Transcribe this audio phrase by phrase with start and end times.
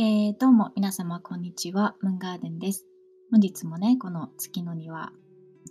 [0.00, 2.86] えー、どうも皆様こんにちは、ムンガーデンです。
[3.32, 5.10] 本日もね、この月の庭、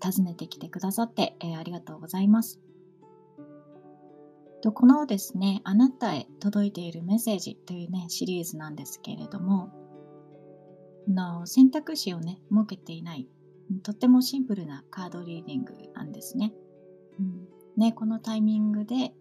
[0.03, 2.59] 訪ねてきてくださって、えー、ありがとうございます。
[4.61, 9.69] とこのですね、あなたへ届いているメッセージというね、シリーズなんですけれども、
[11.07, 13.29] の選択肢をね、設けていない、
[13.81, 16.53] とってもシンプルなカードリーディングなんですね。
[17.17, 17.47] うん、
[17.77, 19.13] ねこのタイミングで、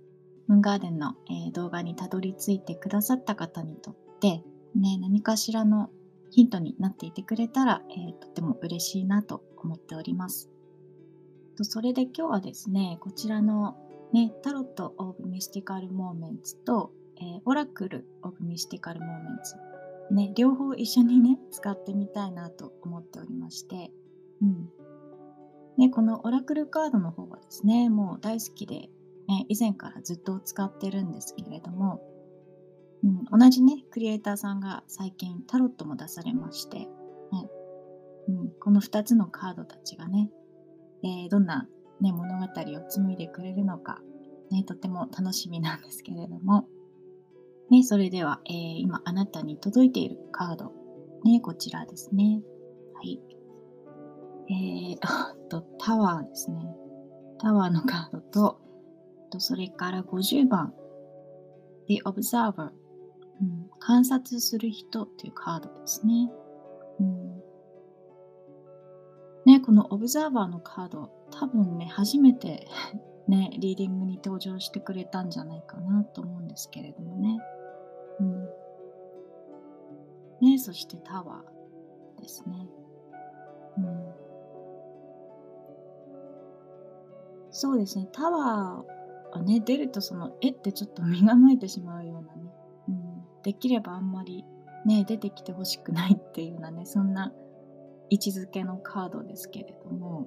[0.49, 4.43] ムーンガーデンの、えー、動画にたどり着いてくださった方にとって、
[4.81, 5.91] ね、何かしらの
[6.31, 10.51] ヒントになっていてくれたら、えー、とても嬉しいなと思っております。
[11.57, 13.77] とそれで今日はですね、こちらの、
[14.13, 23.91] ね、 Tarot of Mystical Moments と、えー、 Oracle of Mystical Moments、ね、両方一緒にね、使ってみたいなと思っておりまして、
[24.43, 24.71] うん
[25.79, 28.91] ね、このオラクルカードの方はですね、もう大好きで、
[29.29, 32.01] ね、以前からずっと使ってるんですけれども、
[33.07, 36.89] うん、同じね、クリエイターさんが最近タロットも出されまして、ね
[38.29, 40.29] うん、この2つのカードたちがね、
[41.05, 41.69] えー、どんな、
[42.01, 44.01] ね、物語を紡いでくれるのか、
[44.51, 46.67] ね、とても楽しみなんですけれども、
[47.71, 50.73] ね、それでは、えー、今あなたに届いているカード、
[51.25, 52.43] ね、こちらですね。
[52.95, 53.21] はい。
[54.49, 54.99] えー、
[55.49, 56.77] と、タワーですね。
[57.39, 58.61] タワーのカードと、
[59.31, 60.75] とそれから50番、
[61.87, 62.71] The Observer
[63.41, 66.31] うん、観察する人っていうカードですね。
[67.01, 67.37] うん、
[69.45, 72.67] ね、このオブザーバーのカード、多分ね、初めて
[73.29, 77.39] ね、リーディングに登場してくれたんじゃないかなと思うんですけれどもね。
[78.21, 78.49] うん、
[80.41, 82.69] ね、そしてタワーですね。
[83.79, 84.15] うん、
[87.51, 92.51] そうですね、タワーはね、出るとその、絵ってちょっと身構えてしまうようなね、
[93.47, 94.45] できればあんまり
[94.85, 97.33] ね、出てきてほしくないっていうようなね、そんな
[98.11, 100.27] 位置づけのカードですけれども、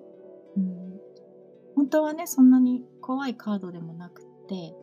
[0.56, 1.00] うん、
[1.75, 4.74] 本当はね、そんなに怖いカードでもなくて、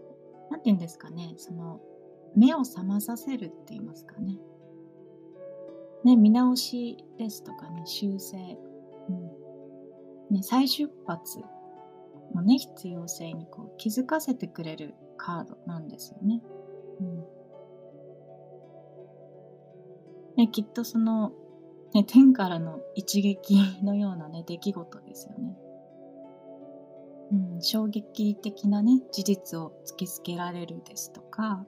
[0.51, 1.81] 何て言うんですかね、その、
[2.37, 4.39] 目を覚まさせるって言いますかね。
[6.05, 8.37] ね、見直しですとかね、修正、
[9.09, 10.37] うん。
[10.37, 11.39] ね、再出発
[12.35, 16.43] のね、必要性にこう気づかせてくれるカードなんですよね。
[17.01, 17.36] うん。
[20.37, 21.33] ね、きっとその、
[21.95, 25.57] ね、天からの一撃のようなね、出来事ですよね。
[27.33, 31.65] うん、衝撃的なね、事実を突きつけられるですとか、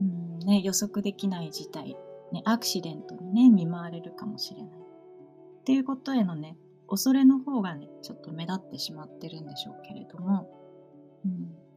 [0.00, 1.96] うんね、予測できない事態、
[2.32, 4.80] ね、アクシデントにね、見舞われるかもしれない。
[4.80, 6.56] っていうことへのね、
[6.88, 10.50] 恐れの方がね、ちょっと目立ってしまってるんでしょうけれども、
[11.24, 11.68] うん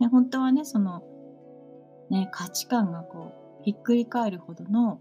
[0.00, 1.02] ね、本当はね、その、
[2.10, 5.00] ね、価値観がこう、ひっくり返るほどの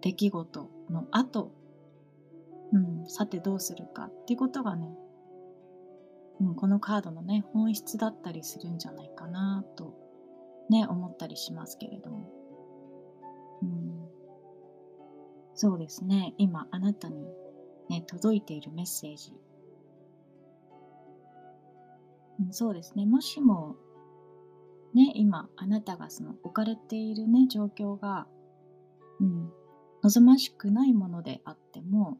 [0.00, 1.52] 出来事の後、
[2.72, 4.86] うん、さてどうするかっていうことがね、
[6.40, 9.94] うん、このカードのね、本質だったりするんじゃないかなと、
[10.70, 12.30] ね、思ったりしますけれども。
[13.62, 14.08] うん、
[15.54, 17.26] そうですね、今あなたに、
[17.90, 19.34] ね、届いているメッセージ。
[22.40, 23.76] うん、そうですね、もしも
[24.94, 28.26] ね、今あなたがその置かれているね状況が、
[29.20, 29.52] うん、
[30.02, 32.18] 望ましくないものであっても、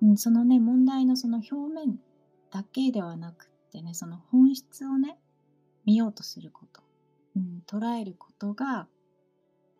[0.00, 1.98] うん、そのね問題のその表面
[2.52, 5.18] だけではなくってねその本質をね
[5.84, 6.82] 見ようとすること、
[7.36, 8.86] うん、捉えることが、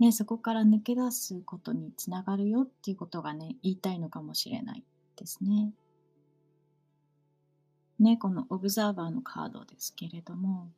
[0.00, 4.82] ね、そこから抜け出すことにつながるよっていうことがね言いたいのかもしれない
[5.16, 5.72] ですね。
[8.04, 10.70] ね、このオブザーバーのカードですけれども、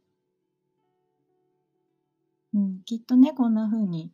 [2.54, 4.12] うん、きっとね、こんな風に、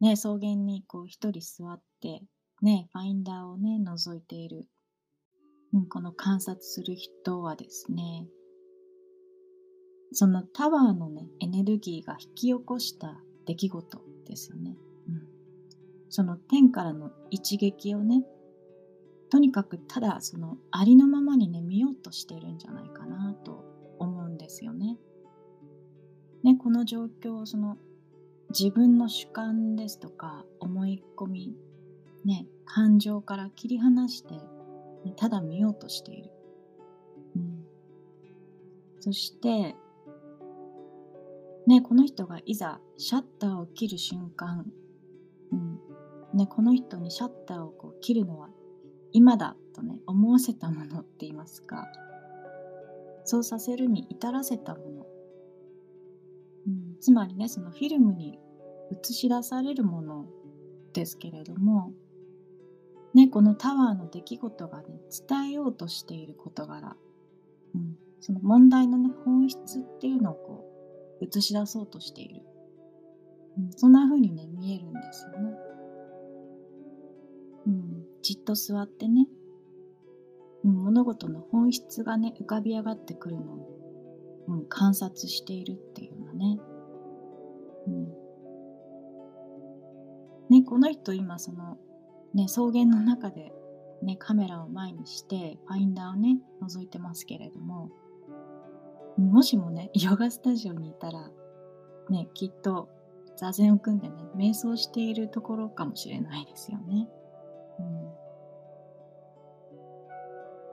[0.00, 2.22] ね、草原にこう一人座って、
[2.62, 4.66] ね、ファインダーをね、覗いている、
[5.74, 8.26] うん、この観察する人はですね、
[10.12, 14.74] そのタワーのね、エネルギーが引き起こした出来事ですよね。
[15.08, 15.22] うん、
[16.08, 18.24] その天からの一撃をね、
[19.30, 23.64] とにかくただそのありのままにね見ようとしてるんじゃないかなと
[23.98, 24.98] 思うんですよね。
[26.42, 27.76] ねこの状況をその
[28.50, 31.56] 自分の主観ですとか思い込み、
[32.24, 34.40] ね、感情から切り離して、ね、
[35.16, 36.30] ただ見ようとしている。
[37.34, 37.66] うん、
[39.00, 39.74] そして、
[41.66, 44.64] ね、この人がいざシャッターを切る瞬間、
[45.52, 45.80] うん
[46.34, 48.50] ね、この人にシャッターをこう切るのは
[49.16, 51.88] 今だとね思わせたものって言いますか
[53.24, 55.06] そうさせるに至らせたもの、
[56.66, 58.38] うん、つまりねそのフィルムに
[58.92, 60.26] 映し出されるもの
[60.92, 61.92] ですけれども、
[63.14, 64.84] ね、このタワーの出来事がね、
[65.28, 66.94] 伝えようとしている事柄、
[67.74, 70.64] うん、その問題のね、本質っていうのをこ
[71.20, 72.42] う、映し出そうとしている。
[73.58, 75.65] うん、そんな風にね、見えるんですよね。
[78.26, 79.28] じっと座ってね、
[80.64, 86.58] うん、物事の本質がね、浮かび上がってくるのを、うん、観察しているっていうのね。
[87.86, 88.08] うん。
[90.50, 91.78] ね、この人今その、
[92.34, 93.52] ね、草原の中で、
[94.02, 97.90] ね、カメラを前にして、ファインダーをね、覗いてますけれども、
[99.18, 101.30] もしもね、ヨガスタジオにいたら、
[102.10, 102.88] ね、きっと
[103.36, 107.08] 座禅を組んでね、瞑想しているところかもしれないですよね。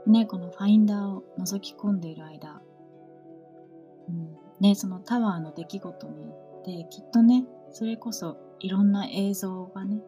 [0.07, 2.61] ね、このファインダーを覗き込んでいる間、
[4.09, 10.01] うん、ね、そのタワーの出来事によって、きっとね、それこそいろんな映像がね、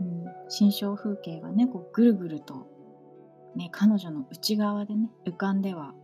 [0.00, 2.68] うん、心象風景がね、こうぐるぐると、
[3.56, 5.94] ね、彼女の内側でね、浮かんでは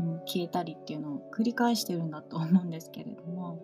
[0.00, 3.60] うん、消えたりっていうのを繰り返してるんだと思うんですけれども、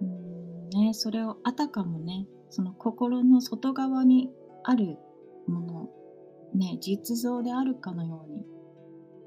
[0.00, 0.68] うん。
[0.70, 4.30] ね、それをあたかもねその心の外側に
[4.62, 4.98] ある
[5.46, 5.88] もの、
[6.54, 8.44] ね、実像であるかのように、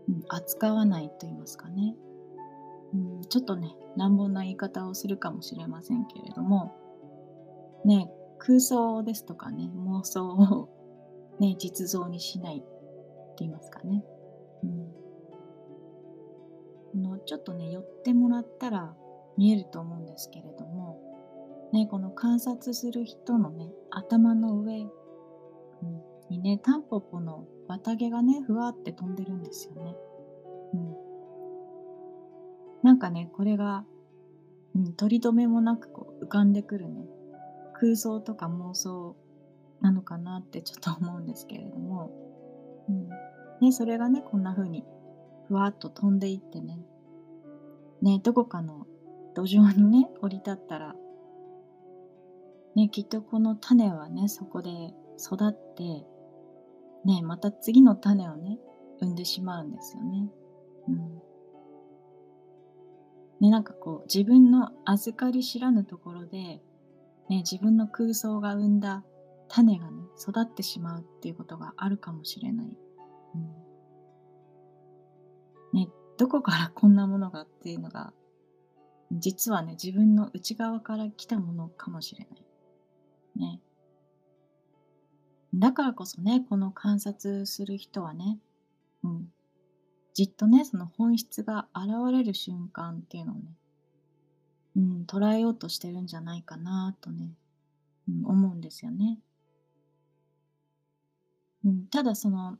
[0.09, 1.95] うん、扱わないと言いますかね、
[2.93, 6.75] うん、ちょっとね乱暴な言い方をするかもしれませんけれども、
[7.85, 8.09] ね、
[8.39, 10.69] 空想ですとかね妄想を、
[11.39, 12.65] ね、実像にしないって
[13.39, 14.03] 言いますかね。
[14.63, 15.03] うん
[16.95, 18.93] のちょっとね寄ってもらったら
[19.37, 20.99] 見えると思うんですけれども、
[21.73, 24.89] ね、この観察する人のね頭の上、うん、
[26.33, 29.95] にねタンポポの綿毛がねふわって飛んでるんですよね。
[30.73, 30.95] うん、
[32.83, 33.85] なんかねこれが、
[34.75, 37.05] うん、取り留めもなくこう浮かんでくるね。
[37.73, 39.15] 空想とか妄想
[39.81, 42.11] なのかなって ちょっと思うんですけれども、
[42.89, 43.09] うん。
[43.61, 44.83] ね、それがねこんな風に
[45.47, 46.79] ふわっと飛んでいってね、
[48.01, 48.87] ね、どこかの
[49.33, 50.95] 土壌にね、降り立ったら、
[52.75, 56.05] ね、きっとこの種はね、そこで育って、
[57.05, 58.59] ね、また次の種をね、
[58.99, 60.29] 産んでしまうんですよね。
[60.87, 61.21] うん。
[63.41, 66.61] ね、なんかこう、自分の預かり知らぬところで、
[67.29, 69.03] ね、自分の空想が生んだ
[69.47, 72.67] 種がね、育ってしまうっていうことがあるかもしれない。
[73.35, 73.63] うん
[75.73, 78.13] ね、どこからこんなものがっていうのが、
[79.11, 82.45] 実はね、自分の内側から来たものかもしれない。
[83.35, 83.61] ね。
[85.53, 88.39] だからこそね、この観察する人はね、
[89.03, 89.27] うん、
[90.13, 93.41] じっとね、その本質が現れる瞬間っていうのをね、
[94.75, 97.33] うん、捉えようとしてるんじゃないかなとね、
[98.09, 99.19] うん、思うんですよね。
[101.63, 102.57] うん、ただその、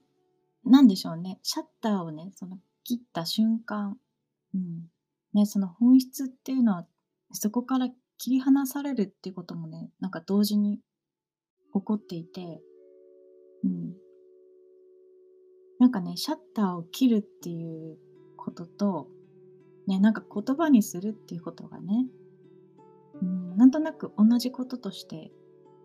[0.66, 3.98] なんでしょうね、シャッターをね、その切った瞬間、
[4.54, 4.90] うん
[5.34, 6.86] ね、その本質っていうのは
[7.32, 10.80] そこから切り離されるっていうこともねなんか同時に
[11.74, 12.62] 起こっていて、
[13.64, 13.94] うん、
[15.80, 17.98] なんかねシャッターを切るっていう
[18.38, 19.08] ことと、
[19.88, 22.08] ね、なんか言葉にするっていうことがね、
[23.22, 25.32] うん、なんとなく同じこととして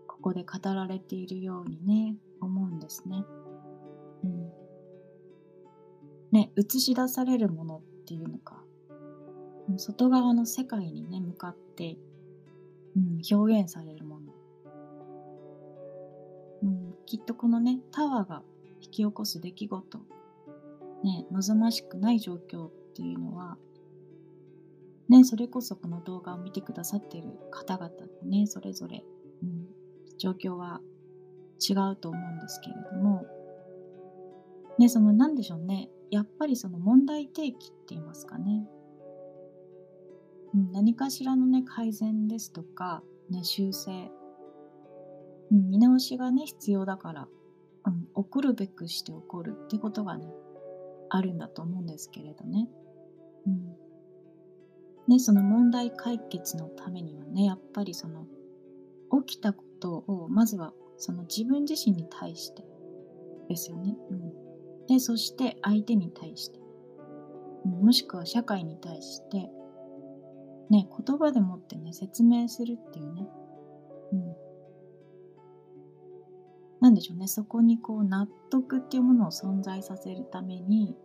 [0.06, 3.24] ここで語られているようにね思うんですね。
[4.24, 4.50] うん。
[6.32, 8.62] ね、映し出されるものっていうのか、
[9.76, 11.96] 外側の世界にね、向かって、
[12.96, 14.04] うん、表現される
[17.08, 18.42] きっとこのね、タワーが
[18.82, 19.98] 引き起こす出来事、
[21.02, 23.56] ね、望ましくない状況っていうのは、
[25.08, 27.90] ね、それこそこの動画を見てくださっている方々
[28.24, 29.06] ね、それぞれ、
[29.42, 29.68] うん、
[30.18, 30.82] 状況は
[31.58, 33.24] 違うと思うんですけれども、
[34.78, 38.68] ね、その何でしょうね、やっぱりその問題提起って言いますかね、
[40.54, 44.10] うん、何かしらのね改善ですとか、ね、修正、
[45.50, 47.28] うん、見直しがね必要だから、
[47.86, 50.26] うん、送るべくして起こるってことがね
[51.10, 52.68] あるんだと思うんですけれどね,、
[53.46, 53.76] うん。
[55.08, 58.26] ねその問題解決のためにはねやっぱりその
[59.24, 62.64] 起きたことをまずはその自分自身に対して
[63.48, 63.96] ですよね。
[64.10, 64.32] うん。
[64.86, 66.58] でそして相手に対して。
[67.64, 69.50] もしくは社会に対して。
[70.70, 73.26] ね言葉でもってね説明するっていうね。
[74.12, 74.47] うん。
[76.80, 80.96] なんでしょうねそこにこう納得っていうものを存在させるために、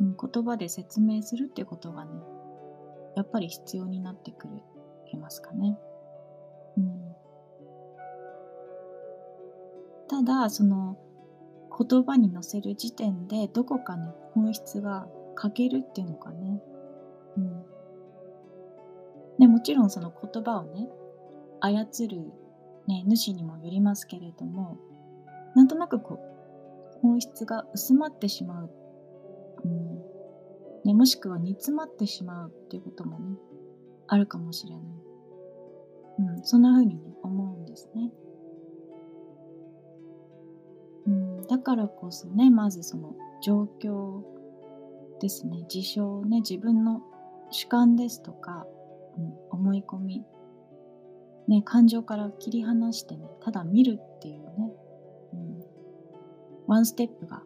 [0.00, 2.10] うん、言葉で説明するってことがね
[3.16, 4.54] やっぱり必要になってくる
[5.06, 5.78] 言いますかね。
[6.76, 7.14] うん、
[10.08, 10.98] ただその
[11.78, 16.60] 言葉に乗せる時点でどこかね本質が欠けるっていうのかね。
[17.36, 17.64] うん、
[19.38, 20.88] でもちろんその言葉をね
[21.60, 22.32] 操る、
[22.86, 24.78] ね、主にもよりますけれども
[25.54, 28.70] なんとなくこう本質が薄まってしまう、
[29.64, 29.96] うん
[30.84, 33.36] ね、もしくは煮詰まってしまうっていうこともね
[34.06, 34.82] あるかもしれない。
[36.18, 38.10] うん、そんな風にね思うんですね。
[41.06, 44.22] うん、だからこそねまずその状況
[45.20, 47.02] ですね事象ね自分の
[47.50, 48.66] 主観ですとか、
[49.18, 50.24] うん、思い込み、
[51.48, 54.72] ね、感情から切り離してねただ見るっていうね、
[55.32, 55.64] うん、
[56.66, 57.42] ワンステップが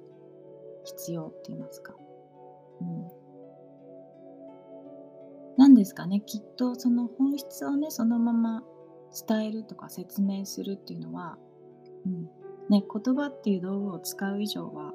[0.84, 1.94] 必要って言いますか、
[2.80, 3.08] うん、
[5.58, 6.22] 何ですかね。
[6.24, 8.62] きっとその本質をねそのまま
[9.28, 11.36] 伝えるとか説明するっていうのは、
[12.06, 12.30] うん。
[12.70, 14.92] ね、言葉っていう道具を使う以上は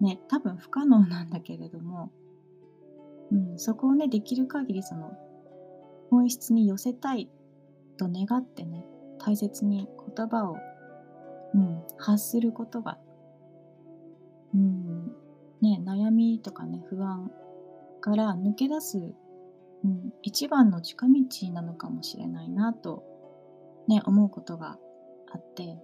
[0.00, 2.12] ね多分不可能なんだけれども、
[3.32, 5.12] うん、そこをねできる限りその
[6.08, 7.28] 本質に寄せたい
[7.98, 8.84] と願ってね
[9.18, 10.56] 大切に言葉を、
[11.54, 12.98] うん、発することが、
[14.54, 15.06] うん
[15.60, 17.30] ね、悩みとかね不安
[18.00, 23.02] から抜け出す、うん、一番の近道なのかもしれないなと、
[23.88, 24.78] ね、思うことが
[25.32, 25.78] あって、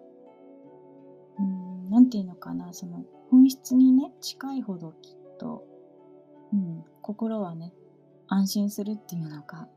[1.39, 5.65] うん、ていうのかなその本質にね近いほどきっと、
[6.53, 7.73] うん、心はね
[8.29, 9.69] 安心するっていうのか、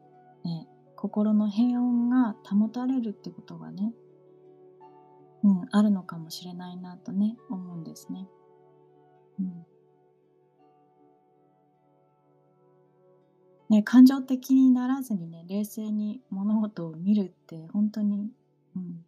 [0.45, 0.67] ね、
[0.97, 3.93] 心の平穏が保たれるってことがね、
[5.43, 8.27] うん、あるのかもしれないなとね思うんですね。
[9.39, 9.65] うん
[13.69, 18.31] ね、感情的にならずにね冷静に物事を見るって本当に、
[18.77, 19.05] うん、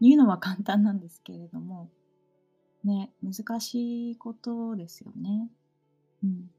[0.00, 1.90] 言うのは簡単なんですけれども
[2.84, 5.50] ね、難しいことですよね。
[6.24, 6.50] うん。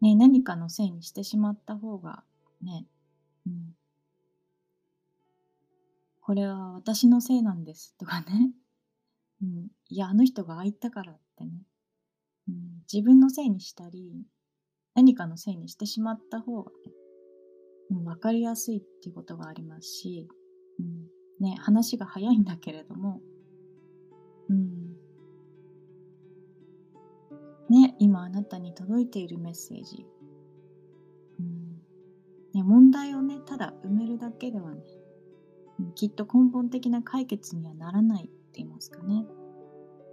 [0.00, 2.22] ね、何かのせいにしてしまった方が、
[2.62, 2.86] ね、
[3.46, 3.74] うん。
[6.20, 8.52] これは私のせいなんですとかね。
[9.42, 9.68] うん。
[9.88, 11.64] いや、あの人がああ言ったからってね。
[12.48, 14.26] うん、自分のせいにしたり、
[14.94, 16.76] 何かのせいにしてしまった方がね、
[17.90, 20.28] うん、分かりやすいっていうことがありますし、
[20.78, 21.08] うん、
[21.40, 23.20] ね、話が早いんだけれども、
[24.48, 24.77] うん。
[27.68, 30.06] ね、今あなたに届いているメッセージ。
[31.38, 31.80] うん。
[32.54, 34.82] ね、問題をね、ただ埋めるだけではね、
[35.94, 39.26] きっと根本的な解決にはならないって言いますかね。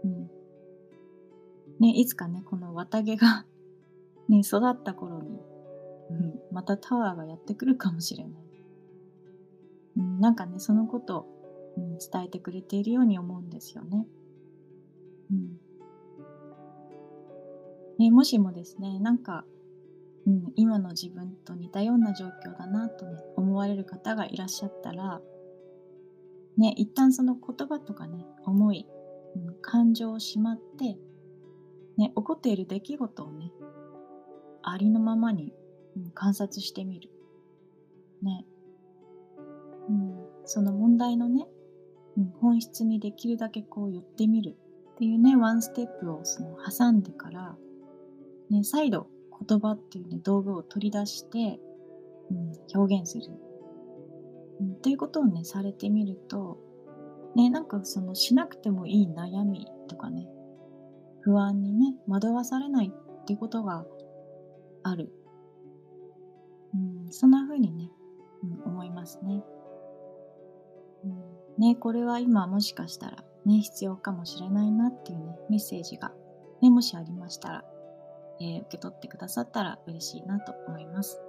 [0.03, 0.29] うん。
[1.79, 3.45] ね、いつかね、この綿毛が
[4.27, 5.39] ね、育った頃に、
[6.09, 8.43] うん、またタワーがやってくるかもしれない。
[9.97, 11.25] うん、なんかね、そのことを、
[11.77, 14.07] うん、伝えてくれているように思うんですよね。
[18.05, 19.45] ね、もしもですね、なんか、
[20.27, 25.21] うん、今の自分と似たような状況だなと、ね、思われる方がいらっしゃったら、
[26.55, 28.85] ね、一旦その言葉とかね、思い、
[29.35, 30.97] うん、感情をしまって、
[31.97, 33.51] ね、起こっている出来事をね、
[34.61, 35.51] ありのままに、
[35.97, 37.09] うん、観察してみる。
[38.21, 38.45] ね。
[39.89, 41.47] うん、その問題のね、
[42.17, 44.55] うん、本質にできるだけこう寄ってみる
[44.93, 47.57] っていうね、ワンステップをその挟んでから、
[48.49, 49.07] ね、再度
[49.47, 51.59] 言葉っていうね、道具を取り出して、
[52.31, 53.25] うん、表現する。
[54.61, 56.59] うん、っていうことをね、されてみると、
[57.35, 60.27] ね、なんかそのしなくてもいい悩みとかね、
[61.21, 63.85] 不安にね、惑わされないっていうことが
[64.83, 65.11] ある。
[66.73, 67.91] うん、そんな風にね、
[68.43, 69.43] うん、思いますね。
[71.03, 76.11] うん、ね、これは今もしかしたらね、必要かもしれないなっていうね、メッセージが、
[76.61, 77.65] ね、もしありましたら、
[78.39, 81.21] えー、受け取ってくださったら嬉しいなと思います。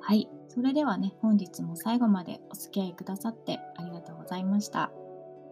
[0.00, 0.28] はい。
[0.48, 4.90] それではね、本日も最後までお付き合いくださってありがとうございました。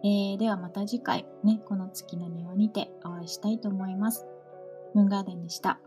[0.03, 4.25] えー、ではまた次回ね、この月の庭にてお会いしたいと思います。
[4.93, 5.79] ムーンガーデンでした。